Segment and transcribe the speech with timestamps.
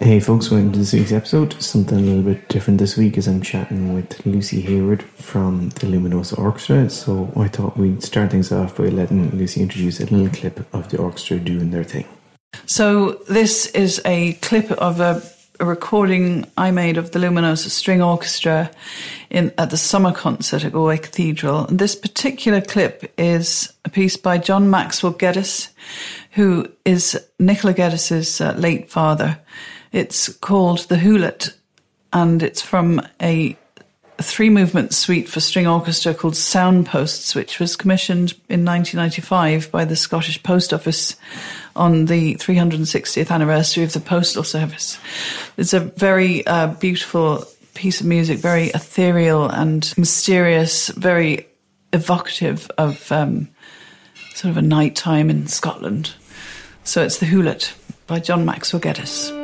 [0.00, 1.54] Hey folks, welcome to this week's episode.
[1.62, 5.86] Something a little bit different this week as I'm chatting with Lucy Hayward from the
[5.86, 6.90] Luminosa Orchestra.
[6.90, 10.90] So I thought we'd start things off by letting Lucy introduce a little clip of
[10.90, 12.06] the orchestra doing their thing.
[12.66, 15.22] So this is a clip of a,
[15.60, 18.72] a recording I made of the Luminosa String Orchestra
[19.30, 21.66] in at the summer concert at Galway Cathedral.
[21.66, 25.70] And this particular clip is a piece by John Maxwell Geddes,
[26.32, 29.38] who is Nicola Geddes's uh, late father.
[29.94, 31.54] It's called The Hewlett,
[32.12, 33.56] and it's from a
[34.18, 39.94] three movement suite for string orchestra called Soundposts, which was commissioned in 1995 by the
[39.94, 41.14] Scottish Post Office
[41.76, 44.98] on the 360th anniversary of the Postal Service.
[45.56, 51.46] It's a very uh, beautiful piece of music, very ethereal and mysterious, very
[51.92, 53.48] evocative of um,
[54.34, 56.14] sort of a night time in Scotland.
[56.82, 57.72] So it's The Hewlett
[58.08, 59.43] by John Maxwell Geddes.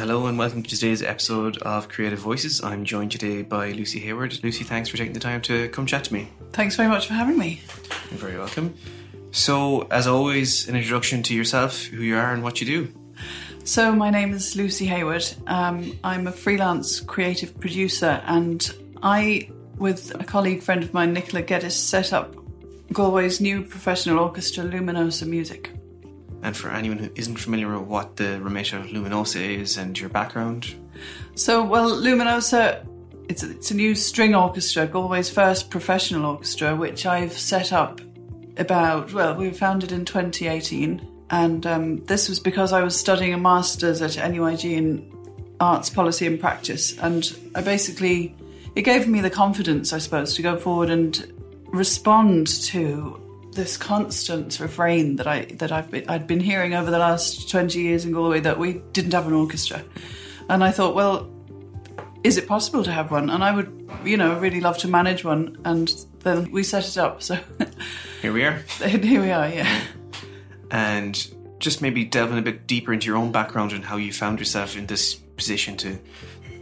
[0.00, 2.64] Hello and welcome to today's episode of Creative Voices.
[2.64, 4.42] I'm joined today by Lucy Hayward.
[4.42, 6.30] Lucy, thanks for taking the time to come chat to me.
[6.54, 7.60] Thanks very much for having me.
[8.10, 8.74] You're very welcome.
[9.30, 12.94] So, as always, an introduction to yourself, who you are, and what you do.
[13.64, 15.26] So, my name is Lucy Hayward.
[15.46, 21.42] Um, I'm a freelance creative producer, and I, with a colleague friend of mine, Nicola
[21.42, 22.34] Geddes, set up
[22.90, 25.70] Galway's new professional orchestra, Luminosa Music.
[26.42, 30.74] And for anyone who isn't familiar with what the Remeta Luminosa is and your background,
[31.34, 32.86] So, well, Luminosa,
[33.28, 38.00] it's a, it's a new string orchestra, Galway's first professional orchestra, which I've set up
[38.56, 41.06] about, well, we were founded in 2018.
[41.30, 45.12] And um, this was because I was studying a master's at NUIG in
[45.60, 46.98] arts policy and practice.
[46.98, 48.34] And I basically,
[48.74, 51.32] it gave me the confidence, I suppose, to go forward and
[51.66, 53.19] respond to
[53.52, 57.80] this constant refrain that I that I've been, I'd been hearing over the last twenty
[57.80, 59.84] years in Galway that we didn't have an orchestra,
[60.48, 61.30] and I thought, well,
[62.22, 63.30] is it possible to have one?
[63.30, 66.98] And I would, you know, really love to manage one, and then we set it
[66.98, 67.22] up.
[67.22, 67.38] So
[68.22, 68.58] here we are.
[68.78, 69.48] here we are.
[69.48, 69.82] Yeah.
[70.70, 71.26] And
[71.58, 74.76] just maybe delving a bit deeper into your own background and how you found yourself
[74.76, 75.98] in this position to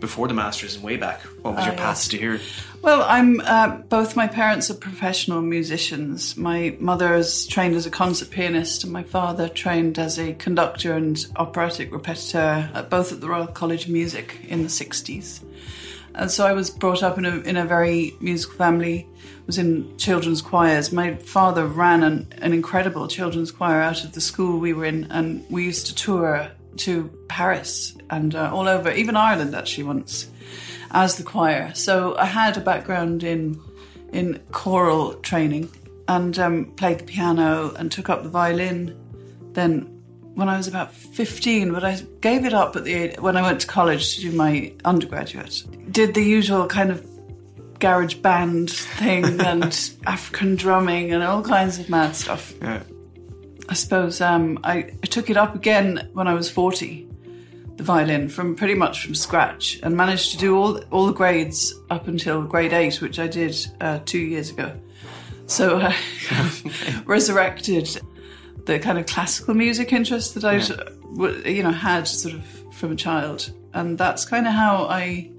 [0.01, 1.21] before the masters and way back.
[1.43, 2.41] What was your path to here?
[2.83, 6.37] Well, I'm uh, both my parents are professional musicians.
[6.37, 10.95] My mother is trained as a concert pianist, and my father trained as a conductor
[10.95, 15.43] and operatic repetiteur, uh, both at the Royal College of Music in the 60s.
[16.15, 19.09] And so I was brought up in a, in a very musical family,
[19.47, 20.93] was in children's choirs.
[20.93, 25.11] My father ran an, an incredible children's choir out of the school we were in,
[25.11, 30.29] and we used to tour to Paris and uh, all over, even Ireland actually once,
[30.91, 31.75] as the choir.
[31.75, 33.61] So I had a background in
[34.13, 35.71] in choral training
[36.09, 38.97] and um, played the piano and took up the violin.
[39.53, 39.83] Then
[40.35, 43.61] when I was about 15, but I gave it up at the when I went
[43.61, 45.65] to college to do my undergraduate.
[45.91, 47.05] Did the usual kind of
[47.79, 52.53] garage band thing and African drumming and all kinds of mad stuff.
[52.61, 52.83] Yeah.
[53.69, 57.07] I suppose um, I, I took it up again when I was 40,
[57.77, 61.75] the violin, from pretty much from scratch, and managed to do all all the grades
[61.91, 64.75] up until grade eight, which I did uh, two years ago.
[65.47, 65.97] So I
[67.05, 68.01] resurrected
[68.65, 70.69] the kind of classical music interest that I'd,
[71.17, 72.45] w you know, had sort of
[72.75, 75.31] from a child, and that's kind of how I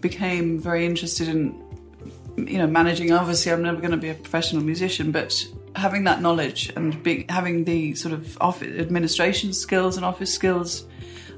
[0.00, 1.54] became very interested in,
[2.36, 3.12] you know, managing.
[3.12, 7.24] Obviously, I'm never going to be a professional musician, but having that knowledge and be,
[7.28, 10.86] having the sort of office administration skills and office skills,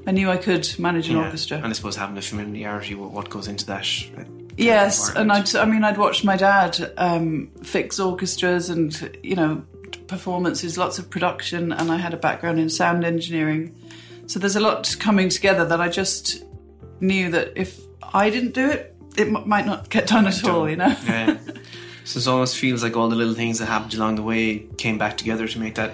[0.07, 1.25] I knew I could manage an Yeah.
[1.25, 1.57] orchestra.
[1.57, 3.85] And I suppose having the familiarity with what goes into that.
[4.17, 4.23] uh,
[4.57, 5.31] Yes, and.
[5.31, 9.63] I'd, I mean, I'd watched my dad um, fix orchestras and, you know,
[10.07, 13.73] performances, lots of production, and I had a background in sound engineering.
[14.27, 16.43] So there's a lot coming together that I just
[16.99, 17.79] knew that if
[18.13, 20.95] I didn't do it, it m- might not get done at all, you know?
[21.05, 21.37] Yeah.
[22.09, 24.97] so it almost feels like all the little things that happened along the way came
[24.97, 25.93] back together to make that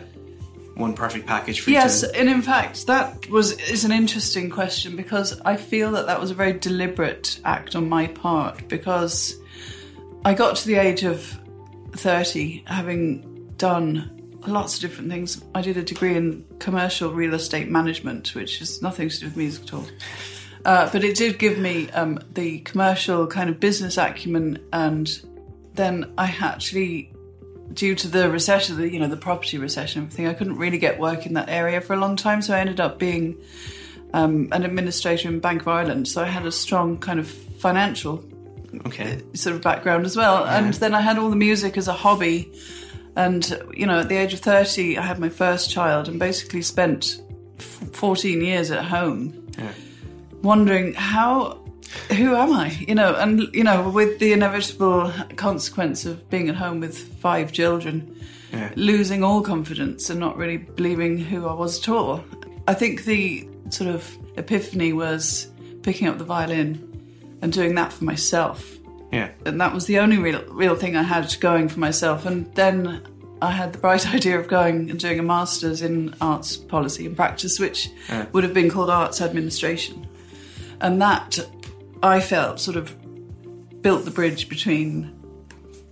[0.76, 2.08] one perfect package for Yes, you.
[2.08, 6.22] To, and in fact, that was is an interesting question because I feel that that
[6.22, 9.36] was a very deliberate act on my part because
[10.24, 11.38] I got to the age of
[11.92, 15.44] thirty, having done lots of different things.
[15.54, 19.36] I did a degree in commercial real estate management, which is nothing to do with
[19.36, 19.88] music at all.
[20.64, 25.22] Uh, but it did give me um, the commercial kind of business acumen, and
[25.76, 27.12] then I actually
[27.74, 30.78] due to the recession, the you know the property recession, and everything, I couldn't really
[30.78, 32.42] get work in that area for a long time.
[32.42, 33.38] So I ended up being
[34.14, 36.08] um, an administrator in Bank of Ireland.
[36.08, 38.24] So I had a strong kind of financial
[38.86, 39.22] okay.
[39.34, 40.46] sort of background as well.
[40.46, 42.52] And then I had all the music as a hobby.
[43.16, 46.62] And you know, at the age of thirty, I had my first child, and basically
[46.62, 47.22] spent
[47.58, 49.72] f- fourteen years at home, Yeah.
[50.42, 51.62] wondering how.
[52.16, 52.70] Who am I?
[52.88, 57.52] You know, and you know, with the inevitable consequence of being at home with five
[57.52, 58.16] children,
[58.54, 58.72] Yeah.
[58.76, 62.24] losing all confidence and not really believing who I was at all.
[62.68, 65.48] I think the sort of epiphany was
[65.84, 66.80] picking up the violin
[67.42, 68.78] and doing that for myself.
[69.12, 69.30] Yeah.
[69.46, 72.26] And that was the only real real thing I had going for myself.
[72.26, 73.02] And then
[73.42, 77.16] I had the bright idea of going and doing a master's in arts policy and
[77.16, 78.26] practice, which Yeah.
[78.32, 80.08] would have been called arts administration.
[80.82, 81.40] And that
[82.06, 82.96] I felt sort of
[83.82, 85.12] built the bridge between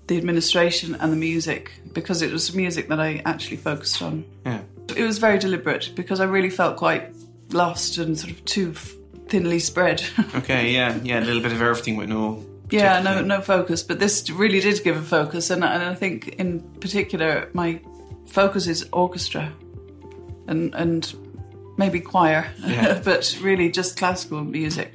[0.08, 4.26] the administration and the music because it was music that I actually focused on.
[4.46, 4.62] Yeah.
[4.96, 7.14] It was very deliberate because I really felt quite
[7.52, 8.94] lost and sort of too f-
[9.28, 10.04] thinly spread.
[10.36, 10.72] Okay.
[10.74, 11.00] Yeah.
[11.04, 11.20] Yeah.
[11.20, 12.44] A little bit of everything with no.
[12.70, 13.82] yeah, no, no focus.
[13.84, 17.80] But this really did give a focus, and, and I think in particular my
[18.28, 19.52] focus is orchestra,
[20.48, 21.02] and and
[21.78, 23.00] maybe choir, Yeah.
[23.06, 24.94] but really just classical music.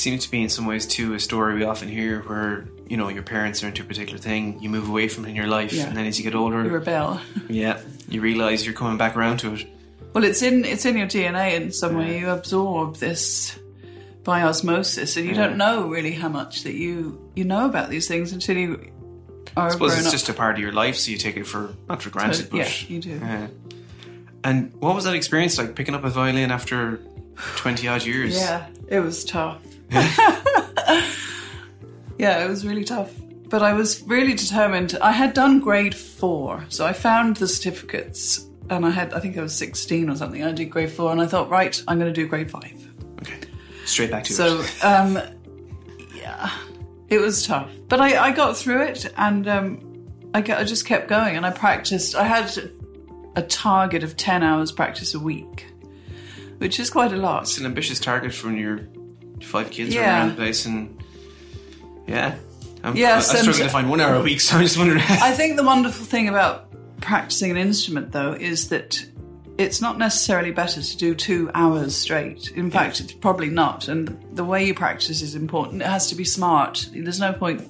[0.00, 3.08] Seems to be in some ways too a story we often hear where you know
[3.10, 5.72] your parents are into a particular thing, you move away from it in your life,
[5.74, 5.88] Yeah.
[5.88, 7.20] and then as you get older, You rebel.
[7.48, 7.78] yeah,
[8.08, 9.66] you realise you're coming back around to it.
[10.14, 12.18] Well, it's in it's in your DNA in some way.
[12.18, 13.58] You absorb this
[14.24, 18.08] by osmosis, and you don't know really how much that you you know about these
[18.08, 18.90] things until you
[19.56, 20.12] are I suppose it's up.
[20.12, 22.56] just a part of your life, so you take it for not for granted, but
[22.56, 23.10] yeah, you do.
[23.20, 23.48] Yeah.
[24.44, 27.00] And what was that experience like picking up a violin after
[27.56, 28.34] twenty odd years?
[28.34, 29.60] Yeah, it was tough.
[32.18, 33.12] yeah, it was really tough.
[33.48, 34.96] But I was really determined.
[35.02, 39.36] I had done grade four, so I found the certificates, and I had, I think
[39.36, 40.44] I was 16 or something.
[40.44, 42.88] I did grade four, and I thought, right, I'm going to do grade five.
[43.22, 43.40] Okay.
[43.86, 44.36] Straight back to you.
[44.36, 45.18] So, um,
[46.14, 46.50] yeah,
[47.08, 47.70] it was tough.
[47.88, 51.50] But I, I got through it, and um, I, I just kept going, and I
[51.50, 52.14] practiced.
[52.14, 52.70] I had
[53.34, 55.66] a target of 10 hours practice a week,
[56.58, 57.42] which is quite a lot.
[57.42, 58.99] It's an ambitious target from when you're
[59.42, 60.00] five kids Yeah.
[60.02, 61.02] running around the place, and
[62.06, 62.36] yeah,
[62.82, 65.00] I'm, Yes, I, I struggle to find one hour a week, so I'm just wondering.
[65.08, 66.66] I think the wonderful thing about
[67.00, 69.04] practicing an instrument, though, is that
[69.58, 72.50] it's not necessarily better to do two hours straight.
[72.52, 73.88] In fact, it's probably not.
[73.88, 75.82] And the way you practice is important.
[75.82, 76.88] It has to be smart.
[76.94, 77.68] There's no point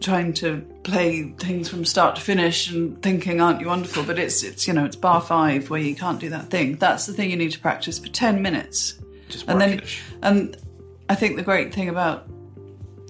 [0.00, 4.42] trying to play things from start to finish and thinking, "Aren't you wonderful?" But it's
[4.42, 6.76] it's you know it's bar five where you can't do that thing.
[6.76, 8.94] That's the thing you need to practice for ten minutes.
[9.28, 9.82] Just and then
[10.22, 10.60] and um,
[11.08, 12.28] I think the great thing about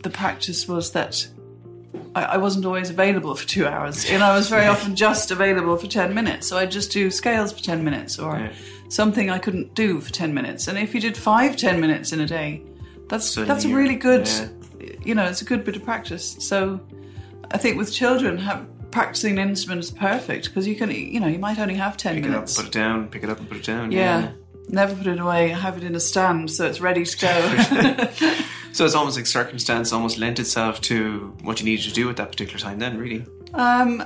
[0.03, 1.27] the practice was that
[2.15, 4.09] I, I wasn't always available for two hours.
[4.11, 6.47] You know, I was very often just available for ten minutes.
[6.47, 8.53] So I'd just do scales for ten minutes or Yeah.
[8.89, 10.69] something I couldn't do for ten minutes.
[10.69, 12.63] And if you did five ten minutes in a day,
[13.09, 14.27] that's So that's a really good.
[14.29, 14.49] yeah.
[15.05, 16.37] You know, it's a good bit of practice.
[16.41, 16.81] So
[17.51, 20.91] I think with children, have, practicing an instrument is perfect because you can.
[20.91, 22.57] You know, you might only have ten Pick it up, minutes.
[22.57, 23.91] put it down, pick it up and put it down.
[23.91, 24.31] yeah.
[24.69, 25.53] Never put it away.
[25.53, 28.09] I Have it in a stand so it's ready to go.
[28.73, 32.17] So it's almost like circumstance almost lent itself to what you needed to do at
[32.19, 32.79] that particular time.
[32.79, 33.25] Then, really.
[33.55, 34.05] Um,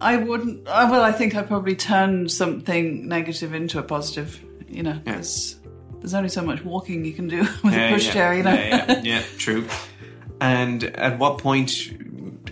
[0.00, 0.66] I wouldn't.
[0.66, 4.42] Uh, well, I think I probably turned something negative into a positive.
[4.66, 5.14] You know, Yeah.
[5.16, 8.14] there's only so much walking you can do with Yeah, a pushchair.
[8.14, 8.54] yeah, You know.
[8.54, 9.66] yeah, yeah, yeah, true.
[10.40, 11.70] And at what point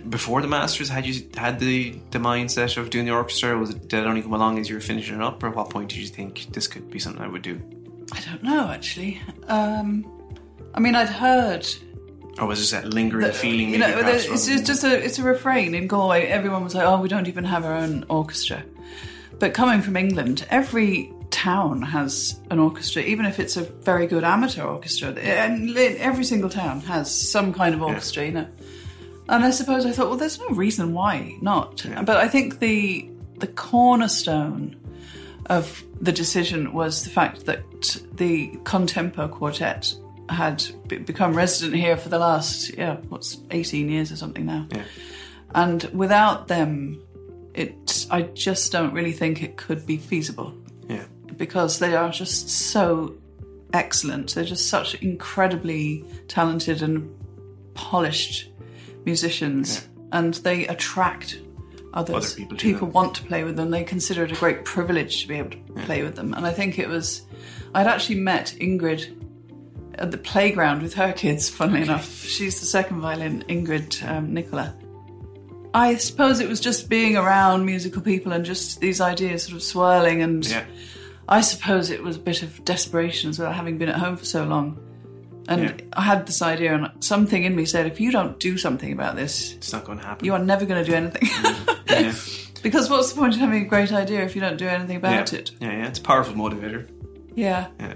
[0.09, 3.55] before the masters had you had the the mindset of doing the orchestra?
[3.55, 5.47] Or was it did it only come along as you were finishing it up, or
[5.47, 7.61] at what point did you think this could be something I would do?
[8.11, 9.21] I don't know actually.
[9.47, 10.05] Um,
[10.73, 11.67] I mean, I'd heard.
[12.39, 13.71] Or was it that lingering that, feeling?
[13.71, 16.27] you know, it's rather just, than- just a it's a refrain in Galway.
[16.27, 18.63] Everyone was like, "Oh, we don't even have our own orchestra."
[19.39, 24.23] But coming from England, every town has an orchestra, even if it's a very good
[24.23, 25.09] amateur orchestra.
[25.09, 28.47] And every single town has some kind of orchestra, you know.
[29.29, 31.85] And I suppose I thought, well, there's no reason why not.
[32.05, 34.75] But I think the the cornerstone
[35.47, 37.63] of the decision was the fact that
[38.13, 39.93] the Contempo Quartet
[40.29, 44.67] had be- become resident here for the last, yeah, what's 18 years or something now.
[44.71, 44.83] Yeah.
[45.55, 47.01] And without them,
[47.53, 50.53] it, I just don't really think it could be feasible
[50.87, 51.05] yeah,
[51.37, 53.15] because they are just so
[53.73, 54.35] excellent.
[54.35, 57.09] They're just such incredibly talented and
[57.73, 58.49] polished
[59.07, 61.39] musicians, and they attract
[61.93, 62.35] others.
[62.35, 62.91] Other people them.
[62.91, 63.71] want to play with them.
[63.71, 66.35] They consider it a great privilege to be able to play with them.
[66.35, 67.23] And I think it was.
[67.73, 69.15] I'd actually met Ingrid
[69.95, 71.49] at the playground with her kids.
[71.49, 74.75] Funnily enough, she's the second violin, Ingrid um, Nicola.
[75.73, 79.63] I suppose it was just being around musical people and just these ideas sort of
[79.63, 80.65] swirling and yeah.
[81.27, 84.25] I suppose it was a bit of desperation as well, having been at home for
[84.25, 84.79] so long.
[85.47, 85.73] And Yeah.
[85.93, 89.15] I had this idea, and something in me said, if you don't do something about
[89.15, 90.25] this, It's not going to happen.
[90.25, 91.29] you are never going to do anything.
[91.89, 92.13] yeah.
[92.63, 95.31] because what's the point of having a great idea if you don't do anything about
[95.31, 95.39] yeah.
[95.39, 95.51] it?
[95.59, 96.87] Yeah, yeah, it's a powerful motivator.
[97.35, 97.67] Yeah.
[97.79, 97.93] Yeah.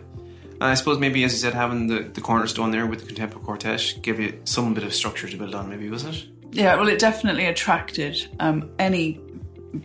[0.62, 3.44] And I suppose maybe, as you said, having the, the cornerstone there with the Contempo
[3.44, 6.28] Quartet give you some bit of structure to build on, maybe, wasn't it?
[6.52, 9.20] Yeah, well, it definitely attracted um, any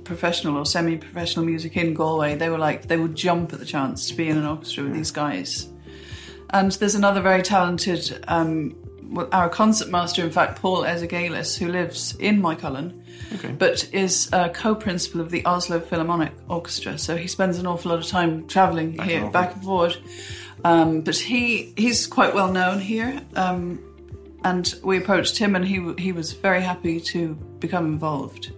[0.04, 2.34] professional or semi-professional music in Galway.
[2.36, 4.92] They were like they would jump at the chance to be in an orchestra with
[4.94, 5.68] these guys.
[6.50, 8.76] And there's another very talented, um,
[9.32, 13.02] our concertmaster, in fact, Paul Ezergailis, who lives in Moycullen,
[13.34, 13.52] Okay.
[13.52, 16.98] but is a co-principal of the Oslo Philharmonic Orchestra.
[16.98, 19.32] So he spends an awful lot of time travelling and here, forth.
[19.32, 19.96] back and forth.
[20.64, 23.20] Um, but he he's quite well known here.
[23.34, 23.80] Um,
[24.44, 28.52] and we approached him, and he he was very happy to become involved.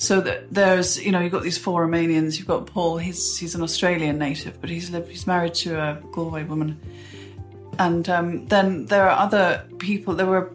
[0.00, 2.38] So that there's, you know, you've got these four Romanians.
[2.38, 2.98] You've got Paul.
[2.98, 6.78] He's he's an Australian native, but he's lived, he's married to a Galway woman.
[7.78, 10.14] And um, then there are other people.
[10.14, 10.52] There were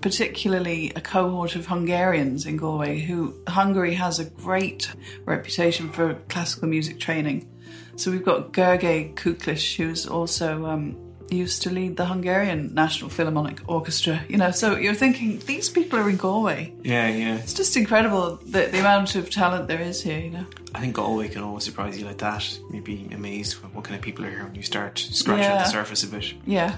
[0.00, 4.92] particularly a cohort of Hungarians in Galway who Hungary has a great
[5.24, 7.48] reputation for classical music training.
[7.96, 10.96] So we've got Gergely Kuklis, who's also um,
[11.30, 14.22] used to lead the Hungarian National Philharmonic Orchestra.
[14.28, 16.72] You know, so you're thinking these people are in Galway.
[16.82, 17.36] Yeah, yeah.
[17.36, 20.18] It's just incredible the, the amount of talent there is here.
[20.18, 20.46] You know.
[20.74, 22.58] I think Galway can always surprise you like that.
[22.72, 25.56] You'd be amazed what kind of people are here when you start scratching Yeah.
[25.58, 26.34] at the surface a bit.
[26.46, 26.76] Yeah.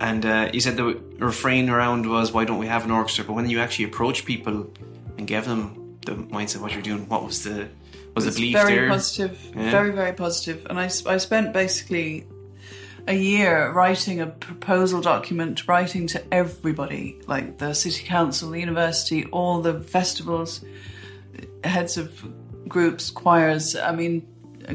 [0.00, 3.34] And uh, you said the refrain around was, "Why don't we have an orchestra?" But
[3.34, 4.70] when you actually approach people
[5.16, 7.68] and give them the mindset of what you're doing, what was the
[8.16, 8.88] was the belief very there?
[8.88, 9.70] positive, Yeah.
[9.70, 10.66] very very positive.
[10.68, 12.26] And I, I spent basically
[13.08, 19.24] a year writing a proposal document, writing to everybody, like the city council, the university,
[19.26, 20.64] all the festivals,
[21.64, 22.10] heads of
[22.68, 23.76] groups, choirs.
[23.76, 24.26] I mean.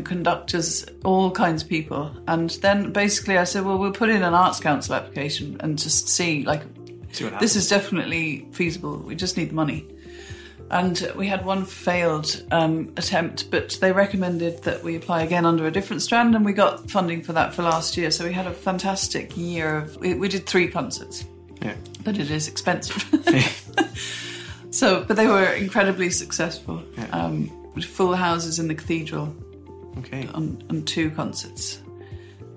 [0.03, 4.33] Conductors, all kinds of people, and then basically I said, "Well, we'll put in an
[4.33, 6.63] arts council application and just see, like,
[7.13, 8.97] See this is definitely feasible.
[8.97, 9.87] We just need the money.
[10.69, 15.65] And we had one failed um, attempt, but they recommended that we apply again under
[15.65, 18.12] a different strand, and we got funding for that for last year.
[18.12, 19.97] So we had a fantastic year of.
[19.97, 21.25] We, we did three concerts,
[21.62, 21.75] yeah.
[22.03, 23.03] but it is expensive.
[24.71, 26.84] so, but they were incredibly successful.
[26.97, 27.06] Yeah.
[27.12, 27.51] Um,
[27.82, 29.36] full houses in the cathedral
[29.99, 30.27] Okay.
[30.34, 31.82] on, on two concerts.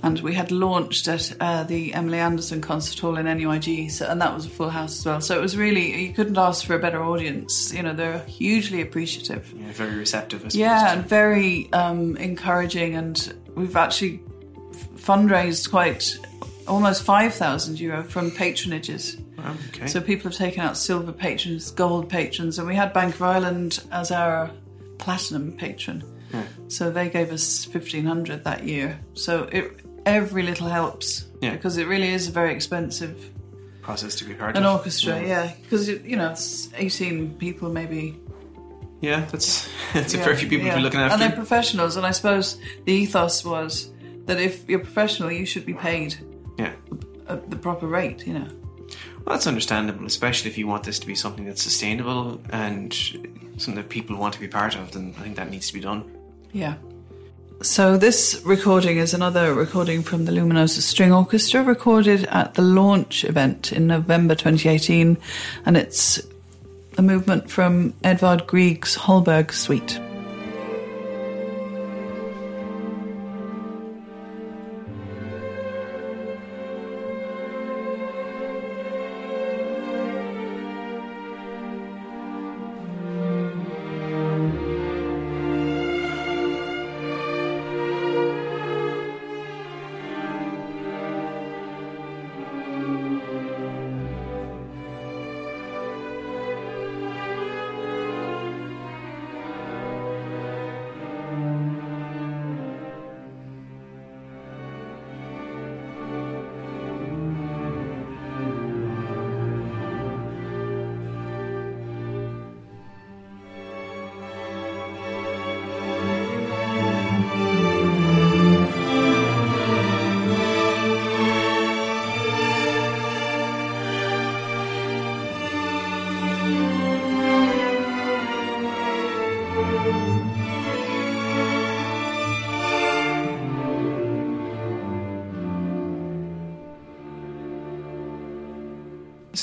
[0.03, 4.21] And we had launched at uh, the Emily Anderson Concert Hall in NUIG, so, and
[4.23, 5.21] that was a full house as well.
[5.21, 7.73] So it was really, you couldn't ask for a better audience.
[7.73, 9.53] You know, they're hugely appreciative.
[9.55, 10.41] Yeah, very receptive.
[10.41, 10.57] I suppose.
[10.57, 12.95] Yeah, and very um, encouraging.
[12.95, 14.23] And we've actually
[14.97, 16.19] fundraised quite
[16.67, 19.21] almost 5,000 euro from patronages.
[19.37, 19.87] Wow, okay.
[19.87, 23.83] So people have taken out silver patrons, gold patrons, and we had Bank of Ireland
[23.93, 24.51] as our
[24.99, 26.05] platinum patron.
[26.33, 26.45] Yeah.
[26.69, 29.01] So they gave us fifteen hundred that year.
[29.15, 31.53] So it, every little helps Yeah.
[31.53, 33.16] because it really is a very expensive
[33.83, 34.70] process to be part an of.
[34.70, 35.20] An orchestra.
[35.23, 38.18] Yeah, because you know it's eighteen people maybe.
[39.01, 41.96] Yeah, that's that's a Yeah, fair few people to be looking after, and they're professionals.
[41.96, 43.90] And I suppose the ethos was
[44.27, 46.14] that if you're professional, you should be paid
[46.59, 46.73] Yeah.
[47.29, 48.27] at the proper rate.
[48.27, 48.49] You know.
[49.25, 52.92] Well, that's understandable, especially if you want this to be something that's sustainable and
[53.57, 54.92] something that people want to be part of.
[54.92, 56.05] Then I think that needs to be done.
[56.53, 56.75] Yeah.
[57.62, 63.23] So this recording is another recording from the Luminosa String Orchestra, recorded at the launch
[63.23, 65.18] event in November 2018,
[65.66, 66.18] and it's
[66.96, 70.01] a movement from Edvard Grieg's Holberg Suite.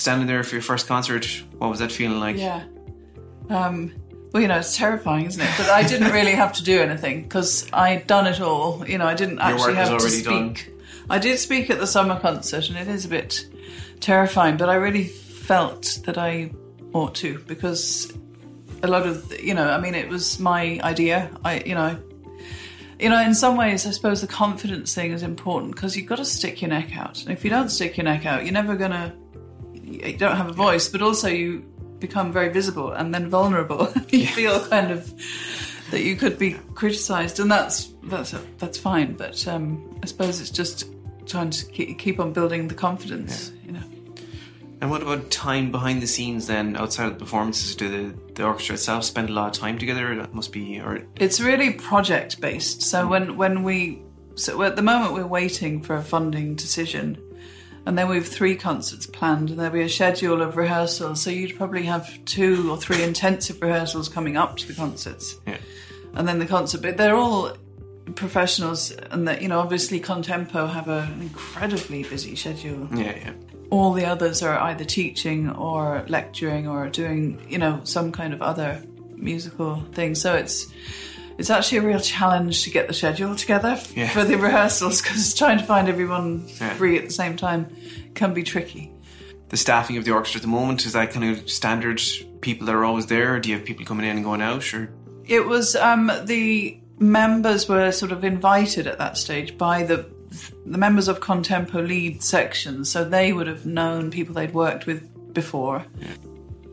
[0.07, 1.25] Standing there for your first concert,
[1.57, 2.37] what was that feeling like?
[2.37, 2.63] Yeah.
[3.49, 3.93] Um,
[4.31, 5.49] well, you know, it's terrifying, isn't it?
[5.57, 8.87] But I didn't really have to do anything because I'd done it all.
[8.87, 10.55] You know, I didn't actually have to already done.
[10.55, 10.73] speak.
[11.09, 13.49] I did speak at the summer concert, and it is a bit
[13.99, 14.55] terrifying.
[14.55, 16.51] But I really felt that I
[16.93, 18.09] ought to because
[18.83, 21.29] a lot of you know, I mean, it was my idea.
[21.43, 22.01] I, you know,
[22.97, 26.19] you know, in some ways, I suppose the confidence thing is important because you've got
[26.19, 27.21] to stick your neck out.
[27.23, 29.13] And if you don't stick your neck out, you're never gonna.
[29.87, 31.63] You don't have a voice, but also you
[31.99, 33.91] become very visible and then vulnerable.
[34.09, 35.13] you feel kind of
[35.91, 39.13] that you could be criticised, and that's that's that's fine.
[39.13, 40.85] But um, I suppose it's just
[41.25, 43.51] trying to keep, keep on building the confidence.
[43.65, 43.83] You know.
[44.79, 47.75] And what about time behind the scenes then, outside of the performances?
[47.75, 50.15] Do the, the orchestra itself spend a lot of time together?
[50.15, 52.81] That must be, or It's really project based.
[52.81, 54.03] So when when we
[54.35, 57.17] so at the moment we're waiting for a funding decision,
[57.87, 61.21] and then we have three concerts planned, and there'll be a schedule of rehearsals.
[61.21, 65.57] So you'd probably have two or three intensive rehearsals coming up to the concerts, yeah,
[66.13, 66.81] and then the concert.
[66.81, 67.55] But they're all
[68.15, 72.89] professionals, and that you know obviously Contempo have a, an incredibly busy schedule.
[72.91, 73.33] yeah, yeah.
[73.69, 78.41] all the others are either teaching or lecturing or doing, you know, some kind of
[78.41, 78.83] other
[79.15, 80.13] musical thing.
[80.13, 80.67] So it's
[81.37, 84.09] it's actually a real challenge to get the schedule together Yeah.
[84.09, 86.73] for the rehearsals because trying to find everyone Yeah.
[86.75, 87.67] free at the same time
[88.15, 88.91] can be tricky.
[89.49, 92.01] The staffing of the orchestra at the moment is that kind of standard
[92.41, 94.73] people that are always there, or do you have people coming in and going out?
[94.73, 94.89] Or
[95.25, 100.05] It was um, the members were sort of invited at that stage by the
[100.65, 105.07] the members of Contempo lead sections, so they would have known people they'd worked with
[105.33, 105.85] before.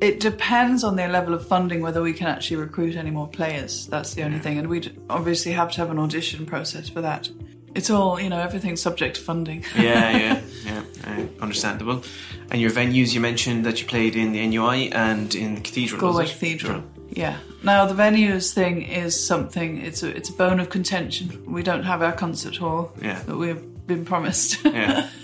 [0.05, 3.87] It depends on their level of funding whether we can actually recruit any more players.
[3.87, 7.31] That's the only thing, and we'd obviously have to have an audition process for that.
[7.75, 9.65] It's all you know, everything's subject to funding.
[9.75, 12.05] yeah, yeah, yeah, uh, understandable.
[12.51, 16.01] And your venues, you mentioned that you played in the NUI and in the cathedral.
[16.01, 16.27] Galway?
[16.27, 16.83] Cathedral.
[17.11, 17.39] Yeah.
[17.63, 19.79] Now the venues thing is something.
[19.79, 21.43] It's a it's a bone of contention.
[21.47, 23.21] We don't have our concert hall Yeah.
[23.23, 24.63] that we've been promised.
[24.65, 25.09] Yeah,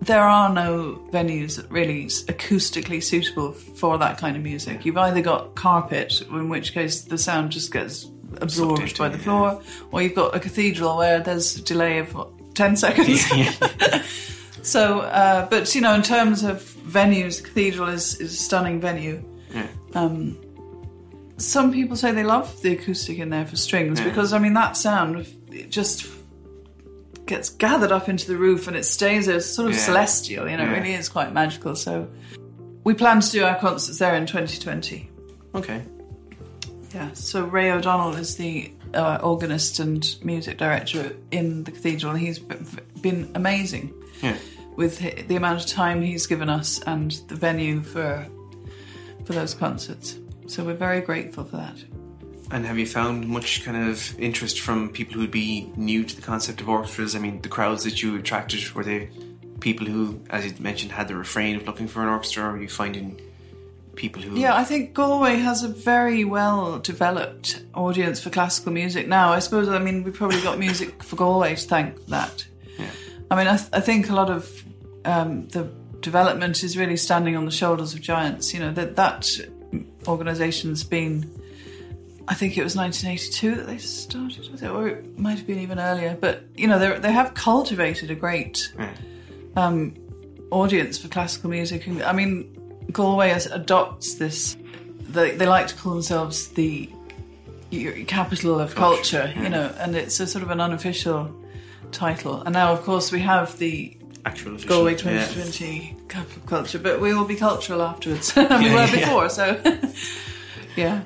[0.00, 4.84] there are no venues that really acoustically suitable for that kind of music.
[4.84, 8.08] You've either got carpet, in which case the sound just gets
[8.40, 9.24] absorbed by the yeah.
[9.24, 13.24] floor, or you've got a cathedral where there's a delay of what, ten seconds.
[14.62, 18.80] So, uh, but you know, in terms of venues, the cathedral is, is a stunning
[18.80, 19.24] venue.
[19.52, 19.68] yeah,
[21.38, 24.76] Some people say they love the acoustic in there for strings because I mean that
[24.76, 25.26] sound
[25.68, 26.06] just
[27.30, 29.80] gets gathered up into the roof and it stays there, it's sort of Yeah.
[29.80, 30.48] celestial.
[30.48, 30.72] You know, Yeah.
[30.72, 31.74] it really is quite magical.
[31.76, 32.08] So,
[32.84, 35.08] we plan to do our concerts there in 2020.
[35.54, 35.82] okay.
[36.94, 37.10] Yeah.
[37.14, 42.14] So Ray O'Donnell is the uh, organist and music director in the cathedral.
[42.14, 44.34] He's b- b- been amazing Yeah,
[44.74, 48.26] with the amount of time he's given us and the venue for
[49.24, 50.16] for those concerts.
[50.48, 51.76] So we're very grateful for that.
[52.50, 56.22] And have you found much kind of interest from people who'd be new to the
[56.22, 57.14] concept of orchestras?
[57.14, 59.10] I mean, the crowds that you attracted were they
[59.60, 62.44] people who, as you mentioned, had the refrain of looking for an orchestra?
[62.44, 63.20] Or are you finding
[63.94, 64.38] people who?
[64.38, 69.32] Yeah, I think Galway has a very well developed audience for classical music now.
[69.32, 72.46] I suppose, I mean, we've probably got music for Galway to thank that.
[72.78, 72.90] Yeah.
[73.30, 74.64] I mean, I, th- I think a lot of
[75.04, 78.52] um, the development is really standing on the shoulders of giants.
[78.52, 79.28] You know, that, that
[80.08, 81.30] organisation's been,
[82.30, 84.70] I think it was 1982 that they started, with it?
[84.70, 86.16] Or it might have been even earlier.
[86.18, 88.94] But, you know, they they have cultivated a great Yeah.
[89.56, 89.94] Um,
[90.50, 91.86] audience for classical music.
[91.88, 92.32] And, I mean,
[92.92, 94.56] Galway has, adopts this.
[95.08, 96.88] They, they like to call themselves the
[98.06, 101.34] capital of culture, Culture, you know, and it's a sort of an unofficial
[101.92, 102.42] title.
[102.42, 105.26] And now, of course, we have the actual official, Galway yeah.
[105.26, 108.34] 2020 capital of culture, but we will be cultural afterwards.
[108.36, 108.90] we Yeah, were yeah.
[109.00, 109.60] before, so
[110.76, 111.02] yeah.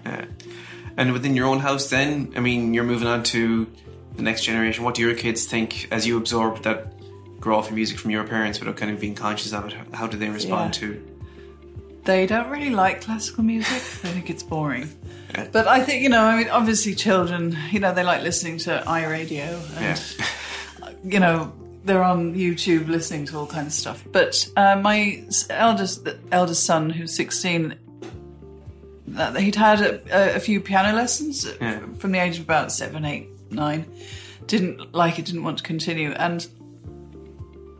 [0.96, 3.66] And within your own house, then, I mean, you're moving on to
[4.16, 4.84] the next generation.
[4.84, 6.92] What do your kids think as you absorb that
[7.40, 9.74] grow off of music from your parents without kind of being conscious of it?
[9.92, 10.80] How- do they respond Yeah.
[10.80, 11.10] to?
[12.04, 13.82] They don't really like classical music.
[14.02, 14.88] They think it's boring.
[15.34, 15.48] Yeah.
[15.50, 18.84] But I think, you know, I mean, obviously children, you know, they like listening to
[18.86, 20.00] iRadio and,
[20.80, 20.90] Yeah.
[21.04, 21.52] you know,
[21.84, 24.04] they're on YouTube listening to all kinds of stuff.
[24.12, 27.78] But uh, my eldest eldest son, who's 16, that
[29.36, 31.80] he'd had a, a few piano lessons Yeah.
[31.98, 33.86] from the age of about seven, eight, nine.
[34.46, 36.10] Didn't like it, didn't want to continue.
[36.12, 36.46] And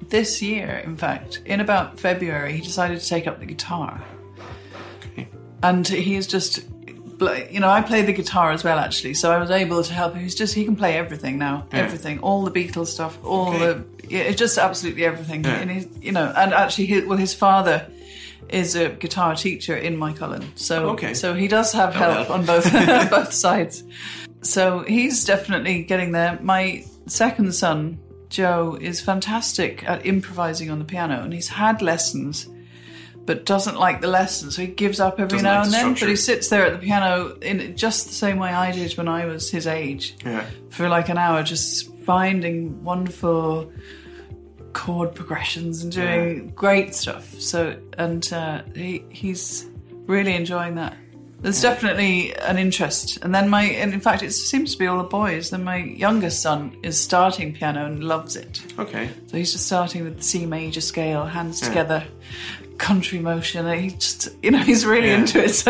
[0.09, 4.03] this year, in fact, in about February, he decided to take up the guitar
[5.13, 5.29] Okay.
[5.63, 6.65] and he's just
[7.51, 10.15] you know i play the guitar as well actually so i was able to help
[10.15, 11.79] him he's just he can play everything now Yeah.
[11.81, 13.59] everything all the beatles stuff all Okay.
[13.59, 15.55] the yeah, it's just absolutely everything Yeah.
[15.61, 17.87] and he, you know and actually his, well his father
[18.49, 21.15] is a guitar teacher in Moycullen so Okay.
[21.15, 22.31] so he does have oh, help help.
[22.31, 22.71] on both
[23.11, 23.83] both sides
[24.43, 30.85] so he's definitely getting there my second son joe is fantastic at improvising on the
[30.85, 32.49] piano and he's had lessons
[33.27, 35.77] but doesn't like the lessons, so he gives up every Doesn't now like and the
[35.79, 35.95] then.
[35.95, 39.09] But he sits there at the piano in just the same way I did when
[39.09, 40.45] I was his age, Yeah.
[40.69, 43.73] for like an hour, just finding wonderful
[44.75, 47.33] chord progressions and doing great stuff.
[47.41, 49.67] So, and uh, he he's
[50.07, 50.95] really enjoying that.
[51.41, 54.99] There's definitely an interest, and then my and in fact it seems to be all
[54.99, 55.51] the boys.
[55.51, 58.63] Then my youngest son is starting piano and loves it.
[58.79, 59.09] Okay.
[59.27, 61.69] So he's just starting with the C major scale, hands Yeah.
[61.69, 62.05] together,
[62.79, 63.67] contrary motion.
[63.79, 65.19] He just, you know, he's really Yeah.
[65.21, 65.51] into it.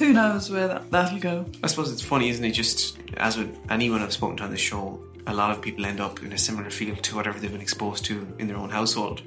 [0.00, 1.44] So who knows where that, that'll go?
[1.62, 2.52] I suppose it's funny, isn't it?
[2.52, 6.00] Just as with anyone I've spoken to on this show, a lot of people end
[6.00, 9.22] up in a similar field to whatever they've been exposed to in their own household.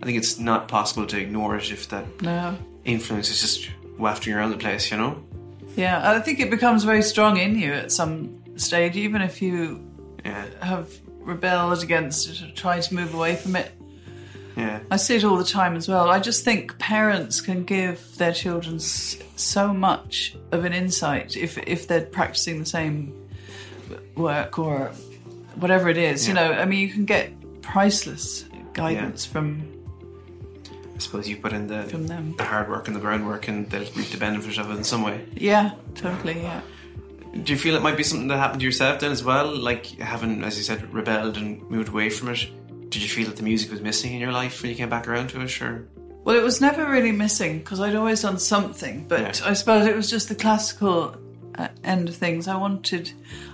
[0.00, 2.56] I think it's not possible to ignore it if that No.
[2.84, 5.22] influence is just wafting around the place, you know?
[5.76, 9.80] Yeah, I think it becomes very strong in you at some stage, even if you
[10.24, 10.44] Yeah.
[10.60, 10.88] have
[11.20, 13.70] rebelled against it or tried to move away from it.
[14.56, 14.80] Yeah.
[14.90, 16.10] I see it all the time as well.
[16.10, 21.56] I just think parents can give their children s- so much of an insight if
[21.58, 23.14] if they're practicing the same
[24.14, 24.90] work or
[25.56, 26.26] whatever it is.
[26.28, 29.62] You know, I mean, you can get priceless guidance from
[30.94, 32.34] I suppose you put in the, from them.
[32.36, 35.02] the hard work and the groundwork and they'll reap the benefit of it in some
[35.02, 35.24] way.
[35.34, 36.40] Yeah, totally.
[36.40, 36.60] Yeah.
[37.42, 39.56] Do you feel it might be something that happened to yourself then as well?
[39.56, 42.46] Like having, as you said, rebelled and moved away from it?
[42.90, 45.08] Did you feel that the music was missing in your life when you came back
[45.08, 45.62] around to it?
[45.62, 45.88] Or
[46.24, 49.48] Well, it was never really missing because I'd always done something, but Yeah.
[49.48, 51.16] I suppose it was just the classical
[51.56, 52.46] uh, end of things.
[52.48, 53.10] I wanted,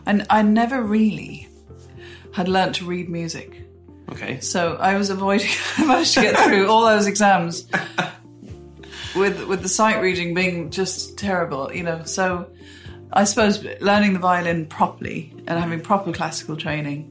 [0.06, 1.48] and I never really
[2.38, 3.62] had learnt to read music.
[4.12, 5.50] okay, So I was avoiding.
[5.76, 7.66] I managed to get through all those exams
[9.16, 12.04] with with the sight reading being just terrible, you know.
[12.04, 12.48] So
[13.12, 17.10] I suppose learning the violin properly and having proper classical training,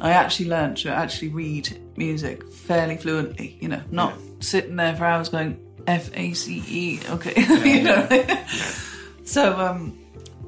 [0.00, 3.56] I actually learned to actually read music fairly fluently.
[3.60, 7.00] You know, not sitting there for hours going F A C E.
[7.10, 7.34] Okay,
[7.76, 8.08] you know.
[9.24, 9.96] so um,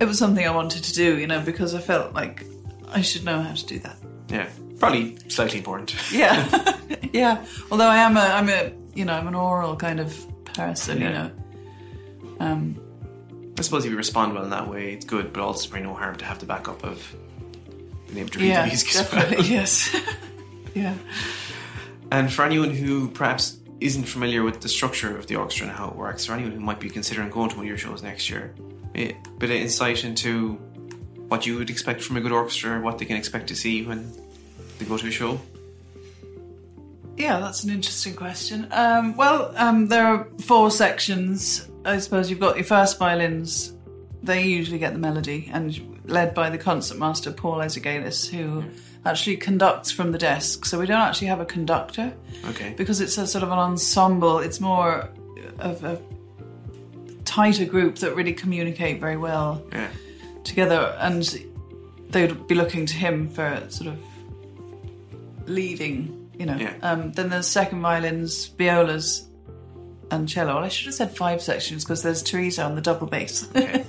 [0.01, 2.45] it was something I wanted to do, you know, because I felt like
[2.93, 3.97] I should know how to do that.
[4.29, 4.49] yeah,
[4.79, 5.95] probably slightly important.
[6.13, 6.77] Yeah,
[7.13, 7.45] yeah.
[7.71, 11.01] Although I am a, I'm a, you know, I'm an oral kind of person.
[11.01, 11.31] You know,
[12.41, 12.81] um,
[13.59, 15.95] I suppose if you respond well in that way, it's good, but also probably no
[15.95, 17.15] harm to have the backup of
[18.07, 19.45] being able to read yeah, the music as well.
[19.45, 19.97] yes,
[20.75, 20.95] yeah.
[22.11, 25.89] And for anyone who perhaps isn't familiar with the structure of the orchestra and how
[25.89, 28.31] it works, or anyone who might be considering going to one of your shows next
[28.31, 28.55] year,
[28.95, 30.59] a bit of insight into
[31.29, 34.13] what you would expect from a good orchestra, what they can expect to see when
[34.79, 35.41] they go to a show.
[37.17, 38.69] Yeah, that's an interesting question.
[38.71, 41.69] Um, well, um, there are four sections.
[41.85, 43.73] I suppose you've got your first violins.
[44.23, 48.65] They usually get the melody, and led by the concertmaster Paul Ezergailis, who
[49.05, 50.65] actually conducts from the desk.
[50.65, 52.13] So we don't actually have a conductor
[52.47, 52.75] Okay.
[52.77, 54.39] because it's a sort of an ensemble.
[54.39, 55.09] It's more
[55.59, 56.01] of a
[57.25, 59.89] tighter group that really communicate very well Yeah.
[60.49, 61.23] Together, and
[62.11, 63.99] they would be looking to him for sort of
[65.47, 66.31] leading.
[66.39, 66.57] You know.
[66.57, 66.75] Yeah.
[66.83, 69.29] Um, then there's second violins, violas,
[70.11, 70.55] and cello.
[70.55, 73.49] Well, I should have said five sections because there's Teresa on the double bass.
[73.57, 73.85] Okay.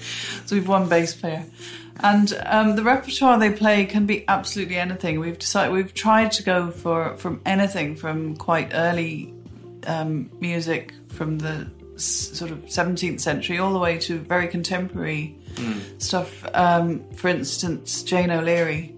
[0.46, 1.46] so we've one bass player,
[2.00, 5.20] and um, the repertoire they play can be absolutely anything.
[5.20, 9.34] We've decided we've tried to go for from anything from quite early
[9.86, 11.70] um, music from the
[12.04, 15.36] sort of 17th century all the way to very contemporary
[15.98, 16.46] stuff.
[16.54, 18.96] Um, for instance, Jane O'Leary,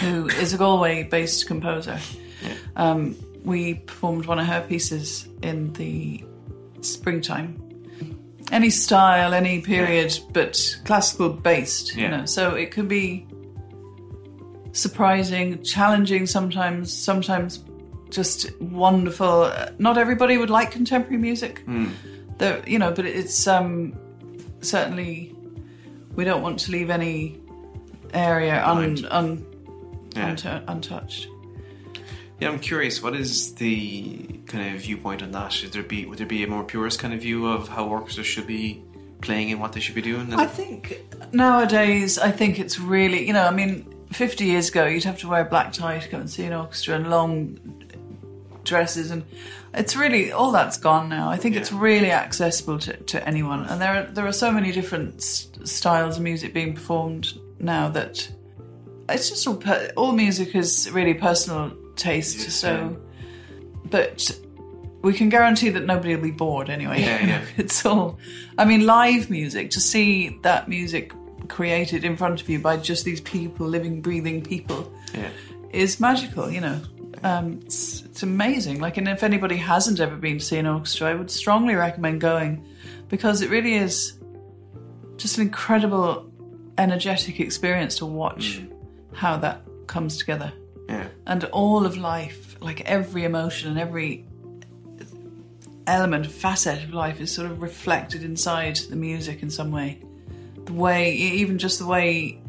[0.00, 1.98] who is a Galway-based composer.
[2.76, 6.24] Um, we performed one of her pieces in the
[6.80, 7.64] springtime.
[8.50, 12.24] Any style, any period, but classical based, you know.
[12.24, 13.26] So it could be
[14.72, 17.58] surprising, challenging sometimes, sometimes
[18.10, 19.52] just wonderful.
[19.78, 21.62] Not everybody would like contemporary music,
[22.38, 23.94] There- you know, but it's um,
[24.60, 25.34] certainly
[26.14, 27.38] we don't want to leave any
[28.14, 29.44] area un, un,
[30.16, 30.30] Yeah.
[30.34, 31.28] untu- untouched.
[32.40, 33.02] Yeah, I'm curious.
[33.02, 35.52] What is the kind of viewpoint on that?
[35.52, 38.26] Should there be would there be a more purist kind of view of how orchestras
[38.26, 38.82] should be
[39.20, 40.32] playing and what they should be doing?
[40.34, 45.02] I think nowadays, I think it's really, you know, I mean, 50 years ago, you'd
[45.04, 47.58] have to wear a black tie to go and see an orchestra and long
[48.68, 49.24] dresses, and
[49.74, 51.28] it's really all that's gone now.
[51.28, 54.72] I think it's really accessible to, to anyone, and there are there are so many
[54.72, 58.30] different styles of music being performed now that
[59.08, 62.38] it's just all per, all music is really personal taste.
[62.38, 63.78] Yes, so, yeah.
[63.84, 64.38] but
[65.02, 67.00] we can guarantee that nobody will be bored anyway.
[67.00, 67.44] Yeah, yeah.
[67.56, 68.18] it's all.
[68.56, 71.12] I mean, live music to see that music
[71.48, 75.30] created in front of you by just these people, living, breathing people, yeah,
[75.72, 76.50] is magical.
[76.50, 76.80] You know,
[77.22, 78.80] um, it's, it's amazing.
[78.80, 82.20] Like, and if anybody hasn't ever been to see an orchestra, I would strongly recommend
[82.20, 82.66] going
[83.08, 84.18] because it really is
[85.16, 86.30] just an incredible,
[86.76, 88.62] energetic experience to watch
[89.12, 90.52] how that comes together
[90.88, 94.24] yeah, and all of life, like every emotion and every
[95.86, 100.02] element, facet of life is sort of reflected inside the music in some way.
[100.64, 102.40] The way, even just the way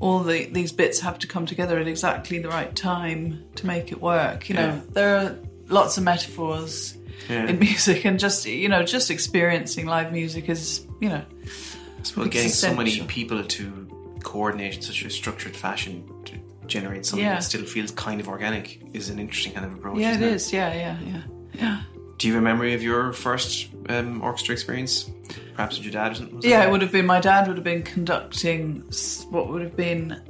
[0.00, 3.92] all the these bits have to come together at exactly the right time to make
[3.92, 4.48] it work.
[4.48, 4.80] You know, Yeah.
[4.92, 5.36] there are
[5.68, 6.96] lots of metaphors
[7.28, 7.46] yeah.
[7.46, 12.28] in music, and just you know, just experiencing live music is you know, I suppose
[12.28, 13.88] getting so many people to
[14.22, 16.34] coordinate in such a structured fashion to
[16.66, 17.34] generate something Yeah.
[17.34, 19.98] that still feels kind of organic is an interesting kind of approach.
[19.98, 21.22] yeah, it isn't is, yeah, yeah, yeah,
[21.54, 21.80] yeah.
[22.18, 25.10] Do you have a memory of your first um, orchestra experience?
[25.54, 26.40] Perhaps with your dad or something?
[26.42, 26.70] Yeah, it?
[26.70, 27.06] would have been.
[27.06, 28.82] My dad would have been conducting
[29.30, 30.22] what would have been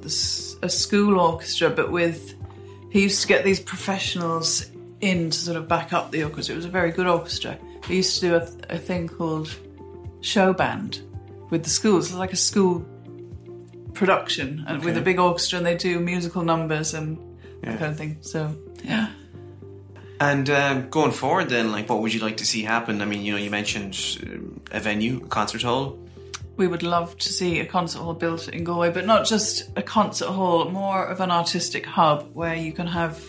[0.63, 2.35] a school orchestra, but with
[2.91, 4.71] he used to get these professionals
[5.01, 6.55] in to sort of back up the orchestra.
[6.55, 7.59] It was a very good orchestra.
[7.87, 9.55] He used to do a, a thing called
[10.23, 11.03] show band
[11.51, 12.85] with the schools, like a school
[13.95, 17.19] production, and with a big orchestra, and they do musical numbers and
[17.63, 17.71] Yeah.
[17.73, 18.19] that kind of thing.
[18.21, 19.11] So yeah.
[20.19, 23.03] And um, going forward, then, like, what would you like to see happen?
[23.03, 25.99] I mean, you know, you mentioned um, a venue, a concert hall.
[26.57, 29.83] we would love to see a concert hall built in Galway, but not just a
[29.83, 33.23] concert hall, more of an artistic hub where you can have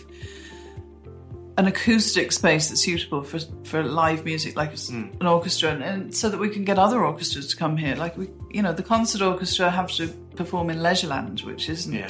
[1.58, 6.14] an acoustic space that's suitable for for live music, like s- an orchestra, and, and
[6.16, 7.96] so that we can get other orchestras to come here.
[7.96, 11.92] Like we, you know, the concert orchestra have to perform in Leisureland, which isn't.
[11.92, 12.08] Yeah.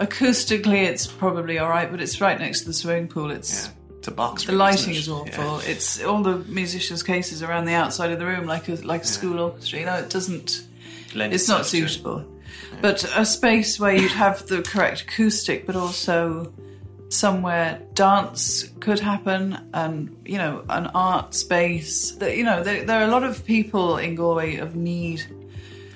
[0.00, 3.30] Acoustically, it's probably all right, but it's right next to the swimming pool.
[3.30, 4.44] It's Yeah, it's a box.
[4.44, 5.60] the lighting is awful.
[5.62, 5.70] Yeah.
[5.70, 9.06] It's all the musicians' cases around the outside of the room, like a like a
[9.06, 9.78] school orchestra.
[9.78, 10.66] You know, it doesn't.
[11.14, 12.24] Lend It's not suitable.
[12.80, 16.50] But a space where you'd have the correct acoustic, but also
[17.10, 22.12] somewhere dance could happen, and you know, an art space.
[22.12, 25.26] That you know, there, there are a lot of people in Galway of need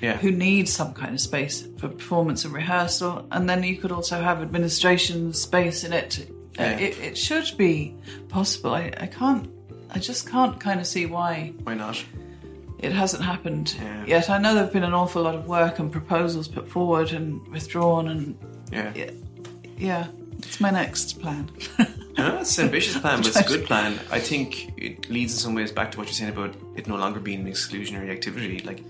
[0.05, 0.17] Yeah.
[0.23, 4.17] who need some kind of space for performance and rehearsal, and then you could also
[4.29, 6.11] have administration space in it.
[6.59, 6.79] Uh, Yeah.
[6.87, 7.95] it, it should be
[8.29, 8.73] possible.
[8.75, 9.45] I, I can't.
[9.97, 11.97] I just can't kind of see why Why not?
[12.87, 14.05] it hasn't happened Yeah.
[14.15, 14.29] yet.
[14.31, 18.09] I know there've been an awful lot of work and proposals put forward and withdrawn,
[18.09, 18.37] and
[18.73, 18.93] Yeah.
[18.95, 19.11] yeah,
[19.79, 20.07] yeah
[20.39, 21.51] it's my next plan.
[22.17, 23.99] No, it's an ambitious plan, but it's a good plan.
[24.19, 26.95] I think it leads in some ways back to what you're saying about it no
[26.97, 28.85] longer being an exclusionary activity, like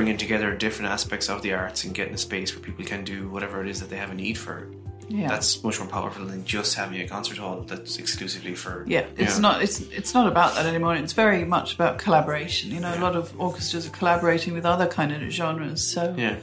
[0.00, 3.28] bringing together different aspects of the arts and getting a space where people can do
[3.28, 4.66] whatever it is that they have a need for.
[5.10, 8.84] yeah, That's much more powerful than just having a concert hall that's exclusively for.
[8.88, 9.04] yeah.
[9.18, 9.62] It's not.
[9.62, 10.94] It's it's not about that anymore.
[10.96, 12.70] It's very much about collaboration.
[12.70, 15.82] You know, a lot of orchestras are collaborating with other kind of genres.
[15.82, 16.36] So Yeah.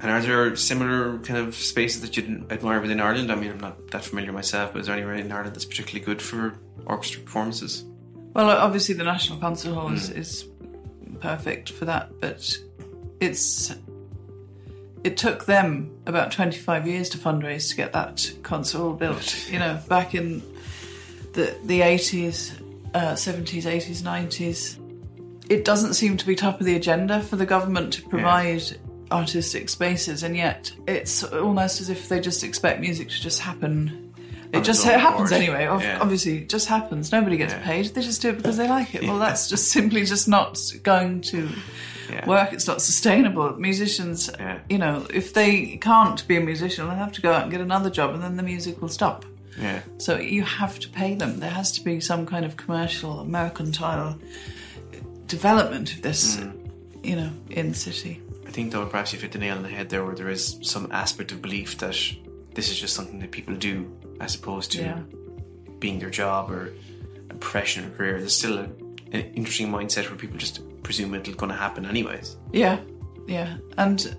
[0.00, 3.32] And are there similar kind of spaces that you admire within Ireland?
[3.32, 6.04] I mean, I'm not that familiar myself, but is there anywhere in Ireland that's particularly
[6.04, 6.54] good for
[6.84, 7.84] orchestra performances?
[8.34, 9.94] Well, obviously the National Concert Hall Hmm.
[9.94, 10.44] is, is
[11.20, 12.40] perfect for that, but
[13.20, 13.74] it's
[15.04, 19.48] it took them about 25 years to fundraise to get that concert hall built.
[19.50, 20.42] You know, back in
[21.32, 22.60] the the 80s,
[22.94, 24.78] uh, 70s, 80s, 90s.
[25.48, 28.62] It doesn't seem to be top of the agenda for the government to provide
[29.10, 34.07] artistic spaces, and yet it's almost as if they just expect music to just happen.
[34.52, 35.42] It just own happens accord.
[35.42, 35.64] anyway.
[35.64, 35.98] Yeah.
[36.00, 37.12] Obviously, it just happens.
[37.12, 37.62] Nobody gets Yeah.
[37.62, 37.86] paid.
[37.94, 39.02] They just do it because they like it.
[39.04, 41.48] Well, that's just simply just not going to
[42.26, 42.52] work.
[42.52, 43.52] It's not sustainable.
[43.58, 44.30] Musicians,
[44.70, 47.60] you know, if they can't be a musician, they'll have to go out and get
[47.60, 49.24] another job, and then the music will stop.
[49.60, 49.80] Yeah.
[49.98, 51.40] So you have to pay them.
[51.40, 54.16] There has to be some kind of commercial, mercantile
[55.26, 56.50] development of this, Hmm.
[57.02, 58.20] you know, in the city.
[58.46, 60.58] I think, though, perhaps you hit the nail on the head there, where there is
[60.62, 61.96] some aspect of belief that
[62.54, 63.90] this is just something that people do
[64.20, 65.00] as opposed to Yeah.
[65.78, 66.72] being their job or
[67.30, 68.18] a profession or career.
[68.18, 68.64] There's still a,
[69.12, 72.36] an interesting mindset where people just presume it's going to happen anyways.
[72.52, 72.80] Yeah,
[73.26, 74.16] yeah, and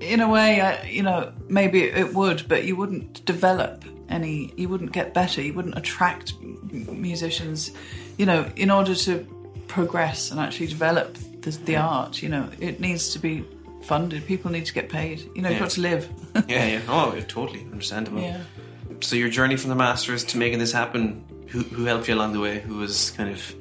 [0.00, 4.52] in a way, I, you know, maybe it would, but you wouldn't develop any.
[4.56, 5.40] You wouldn't get better.
[5.42, 6.34] You wouldn't attract
[6.72, 7.70] musicians.
[8.18, 9.26] You know, in order to
[9.68, 13.44] progress and actually develop the, the art, you know, it needs to be
[13.84, 14.26] funded.
[14.26, 15.28] People need to get paid.
[15.34, 16.08] You know, you've got to live.
[16.48, 16.80] yeah, yeah.
[16.88, 18.20] Oh, totally understandable.
[18.20, 18.42] yeah.
[19.00, 22.32] So your journey from the masters to making this happen, who, who helped you along
[22.32, 22.60] the way?
[22.60, 23.54] Who was kind of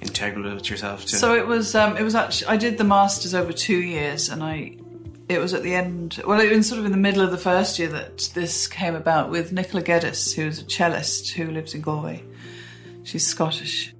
[0.00, 1.16] integral with yourself to?
[1.16, 1.74] So it was.
[1.74, 2.48] Um, it was actually.
[2.48, 4.76] I did the masters over two years, and I.
[5.28, 6.22] It was at the end.
[6.26, 8.94] Well, it was sort of in the middle of the first year that this came
[8.94, 12.24] about with Nicola Geddes, who's a cellist who lives in Galway.
[13.02, 13.94] She's Scottish.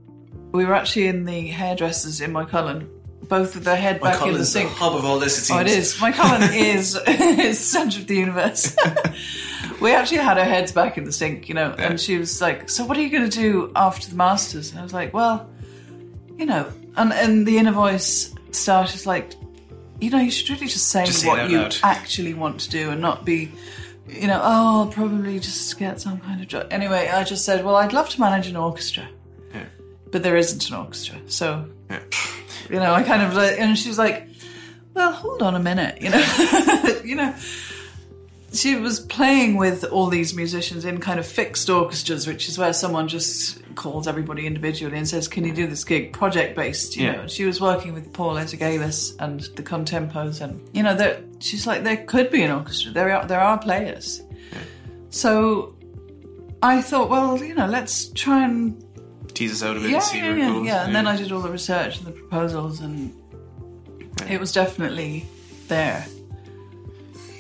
[0.53, 2.89] We were actually in the hairdressers in Moycullen,
[3.23, 4.71] both with their head back in the sink.
[4.71, 5.49] The hub of all this.
[5.51, 5.95] It Oh, it is.
[5.97, 8.75] Moycullen is is centre of the universe.
[9.81, 11.89] we actually had our heads back in the sink, you know, Yeah.
[11.91, 14.81] and she was like, "So what are you going to do after the masters?" And
[14.81, 15.49] I was like, "Well,
[16.37, 16.67] you know,"
[16.97, 19.33] and and the inner voice started like,
[20.01, 22.91] "You know, you should really just say Just what you loud." actually want to do
[22.91, 23.51] and not be."
[24.09, 26.69] You know, oh, I'll probably just get some kind of job.
[26.71, 29.07] Anyway, I just said, well, I'd love to manage an orchestra,
[29.55, 29.65] Yeah.
[30.11, 31.17] but there isn't an orchestra.
[31.27, 31.99] So Yeah.
[32.71, 34.29] You know, I kind of and she was like,
[34.95, 37.35] "Well, hold on a minute," you know, you know.
[38.51, 42.73] She was playing with all these musicians in kind of fixed orchestras, which is where
[42.73, 47.05] someone just calls everybody individually and says, "Can you do this gig?" Project based, you
[47.07, 47.13] Yeah.
[47.13, 47.27] know.
[47.27, 51.85] She was working with Paul Ezergailis and the Contempos, and you know, there, she's like,
[51.85, 52.91] there could be an orchestra.
[52.93, 54.23] There are there are players.
[55.11, 55.75] So
[56.63, 58.83] I thought, well, you know, let's try and
[59.35, 60.67] Tease us out a bit yeah, and see yeah, where it yeah, goes.
[60.67, 60.85] yeah.
[60.87, 63.15] And then I did all the research and the proposals, and
[64.29, 65.27] it was definitely
[65.69, 66.05] there.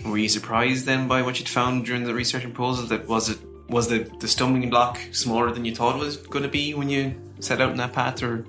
[0.04, 2.86] Were you surprised then by what you'd found during the research and proposal?
[2.86, 6.44] That was it was the the stumbling block smaller than you thought it was going
[6.44, 8.44] to be when you set out in that path, or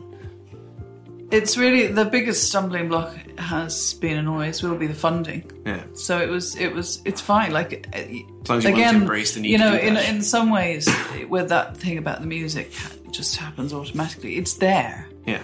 [1.31, 5.43] It's really the biggest stumbling block has been and always will be the funding.
[5.65, 7.51] yeah, So it was, it was, it's fine.
[7.51, 8.07] Like as
[8.49, 10.87] long as you again, embrace the need you know, in in some ways,
[11.27, 12.71] with that thing about the music,
[13.11, 14.35] just happens automatically.
[14.37, 15.41] It's there, yeah,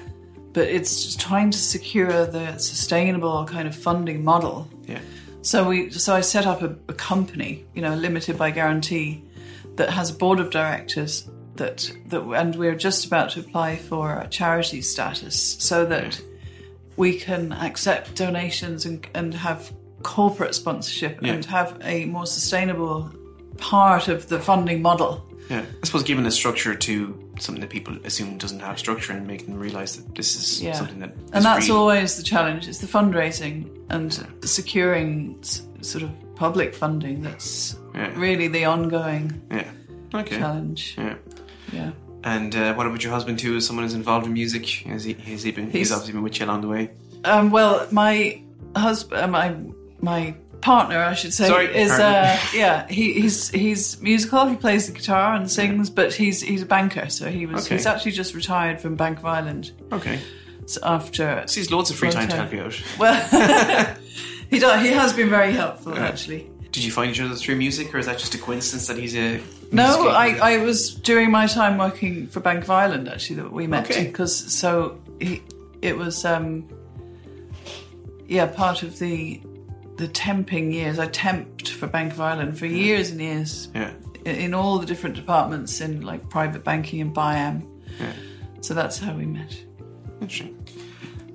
[0.54, 4.68] but it's just trying to secure the sustainable kind of funding model.
[4.88, 5.00] yeah,
[5.42, 9.24] So we, so I set up a, a company, you know, limited by guarantee,
[9.76, 14.20] that has a board of directors that that, and we're just about to apply for
[14.20, 16.22] a charity status so that
[16.98, 19.72] we can accept donations and and have
[20.04, 21.34] corporate sponsorship Yeah.
[21.34, 23.12] and have a more sustainable
[23.58, 25.26] part of the funding model.
[25.50, 25.64] yeah.
[25.82, 29.46] I suppose giving a structure to something that people assume doesn't have structure and make
[29.46, 31.78] them realize that this is Yeah, something that and that's real.
[31.78, 34.12] always the challenge: is the fundraising and
[34.44, 35.38] securing
[35.82, 37.22] sort of public funding.
[37.22, 38.12] That's Yeah.
[38.16, 39.70] really the ongoing Yeah.
[40.14, 40.38] Okay.
[40.38, 40.96] challenge.
[40.98, 41.16] Yeah.
[41.72, 41.92] Yeah.
[42.24, 43.56] And uh, what about your husband too?
[43.58, 44.66] Is someone who's involved in music?
[44.88, 45.14] Has he?
[45.14, 45.66] Has he been?
[45.66, 46.90] He's, He's- obviously been with you along the way.
[47.24, 48.42] Um, well, my
[48.76, 49.56] husband, my
[50.02, 50.36] my
[50.66, 52.88] partner, I should say, Sorry, is uh, yeah.
[52.88, 54.48] He, he's he's musical.
[54.48, 57.08] He plays the guitar and sings, but he's he's a banker.
[57.10, 57.76] So he was Okay.
[57.76, 60.20] he's actually just retired from Bank of Ireland Okay.
[60.66, 61.44] so after.
[61.46, 62.42] So he's loads of free time to Okay.
[62.42, 62.76] help you out.
[62.98, 63.96] Well,
[64.50, 66.50] he does, he has been very helpful actually.
[66.72, 69.16] Did you find each other through music, or is that just a coincidence that he's
[69.16, 69.40] a?
[69.72, 73.68] No, I, I was during my time working for Bank of Ireland actually that we
[73.68, 74.06] met Okay.
[74.08, 75.42] because so he,
[75.82, 76.68] it was um,
[78.28, 79.42] yeah part of the
[79.98, 81.00] the temping years.
[81.00, 83.92] I temped for Bank of Ireland for years and years Yeah.
[84.26, 87.64] in, all the different departments in like private banking and BIAM.
[88.00, 88.12] Yeah.
[88.62, 89.56] So that's how we met.
[90.22, 90.56] Interesting.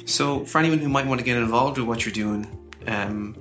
[0.04, 2.46] So, for anyone who might want to get involved with what you're doing,
[2.88, 3.34] um,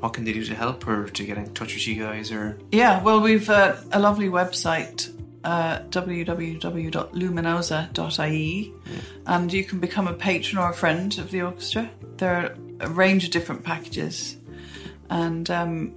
[0.00, 2.30] what can they do to help or to get in touch with you guys?
[2.30, 5.10] Or Yeah, well, we've uh, a lovely website,
[5.42, 8.72] uh, www.luminosa.ie,
[9.26, 11.90] and you can become a patron or a friend of the orchestra.
[12.18, 14.36] There are a range of different packages,
[15.10, 15.94] and um,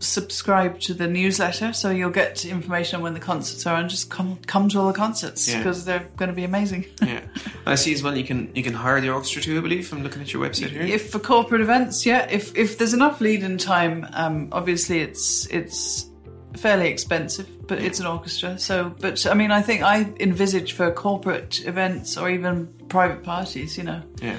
[0.00, 4.10] subscribe to the newsletter so you'll get information on when the concerts are, and just
[4.10, 5.58] come come to all the concerts Yeah.
[5.58, 6.84] because they're going to be amazing.
[7.02, 7.20] yeah,
[7.66, 8.16] I see as well.
[8.16, 9.58] You can you can hire the orchestra too.
[9.58, 10.82] I believe I'm looking at your website here.
[10.82, 12.26] If for corporate events, yeah.
[12.30, 16.10] If if there's enough lead-in time, um, obviously it's it's
[16.56, 18.58] fairly expensive, but it's an orchestra.
[18.58, 23.76] So, but I mean, I think I envisage for corporate events or even private parties,
[23.78, 24.36] you know, yeah,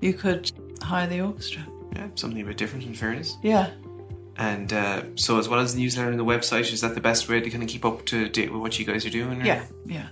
[0.00, 1.62] you could hire the orchestra.
[1.98, 2.84] Yeah, something a bit different.
[2.86, 3.36] In fairness.
[3.42, 3.70] Yeah,
[4.36, 7.28] And uh, so, as well as the newsletter and the website, is that the best
[7.28, 9.42] way to kind of keep up to date with what you guys are doing?
[9.42, 10.08] or- yeah, yeah.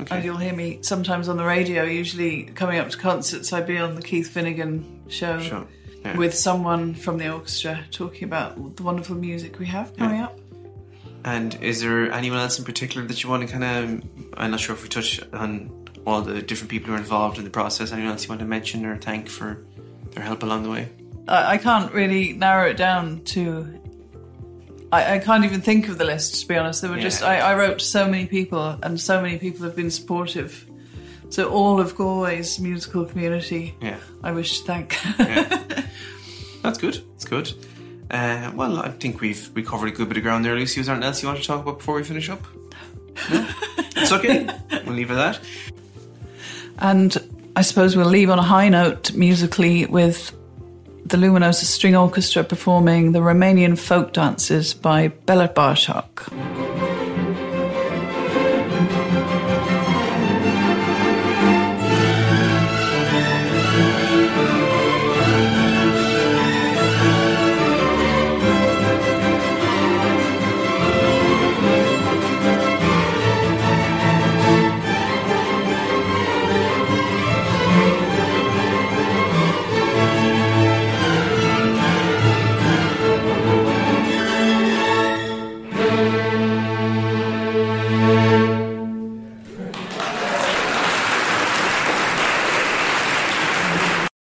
[0.00, 0.16] Okay.
[0.16, 1.84] And you'll hear me sometimes on the radio.
[1.84, 5.66] Usually, coming up to concerts, I'd be on the Keith Finnegan show Sure.
[6.02, 6.16] Yeah.
[6.16, 10.38] with someone from the orchestra talking about the wonderful music we have coming up.
[11.22, 14.04] And is there anyone else in particular that you want to kind of?
[14.38, 15.70] I'm not sure if we touch on
[16.06, 17.92] all the different people who are involved in the process.
[17.92, 19.62] Anyone else you want to mention or thank for
[20.12, 20.88] their help along the way?
[21.30, 23.76] I, I can't really narrow it down to.
[24.92, 26.82] I, I can't even think of the list to be honest.
[26.82, 29.76] There were just I, I wrote to so many people, and so many people have
[29.76, 30.66] been supportive.
[31.30, 33.98] So all of Galway's musical community, Yeah.
[34.24, 34.98] I wish to thank.
[35.18, 35.84] Yeah.
[36.62, 37.02] That's good.
[37.12, 37.52] That's good.
[38.10, 40.80] Uh, well, I think we've we covered a good bit of ground there, Lucy.
[40.80, 42.42] Was there anything else you want to talk about before we finish up?
[43.30, 43.48] No?
[43.96, 44.46] it's okay.
[44.84, 45.40] We'll leave it at that.
[46.78, 47.16] and
[47.54, 50.32] I suppose we'll leave on a high note musically with
[51.10, 56.69] the Luminosa String Orchestra performing the Romanian folk dances by Bela Bartok.